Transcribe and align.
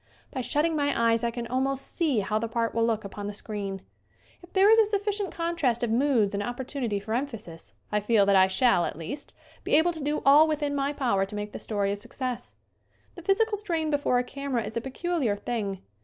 By 0.31 0.41
shutting 0.41 0.75
my 0.75 0.99
eyes 1.11 1.23
I 1.23 1.29
can 1.29 1.45
almost 1.45 1.85
see 1.95 2.21
how 2.21 2.39
the 2.39 2.47
part 2.47 2.73
will 2.73 2.83
look 2.87 3.03
upon 3.05 3.27
the 3.27 3.35
screen. 3.35 3.83
If 4.41 4.51
there 4.53 4.71
is 4.71 4.79
a 4.79 4.85
sufficient 4.85 5.31
contrast 5.31 5.83
of 5.83 5.91
moods 5.91 6.33
and 6.33 6.41
opportunity 6.41 6.99
for 6.99 7.13
emphasis 7.13 7.73
I 7.91 7.99
feel 7.99 8.25
that 8.25 8.35
I 8.35 8.47
shall, 8.47 8.85
at 8.85 8.97
least, 8.97 9.35
be 9.63 9.75
able 9.75 9.91
to 9.91 10.01
do 10.03 10.23
all 10.25 10.47
within 10.47 10.73
my 10.73 10.91
power 10.91 11.23
to 11.27 11.35
make 11.35 11.51
the 11.51 11.59
story 11.59 11.91
a 11.91 11.95
success. 11.95 12.55
The 13.13 13.21
physical 13.21 13.57
strain 13.57 13.91
before 13.91 14.17
a 14.17 14.23
camera 14.23 14.63
is 14.63 14.75
a 14.75 14.81
pe 14.81 14.89
culiar 14.89 15.39
thing. 15.39 15.83